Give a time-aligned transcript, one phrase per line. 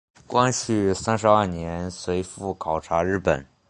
[0.25, 3.45] 光绪三十二年随父考察日本。